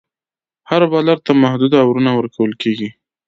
هر 0.69 0.81
بالر 0.91 1.17
ته 1.25 1.31
محدود 1.43 1.71
اوورونه 1.81 2.11
ورکول 2.13 2.51
کیږي. 2.61 2.89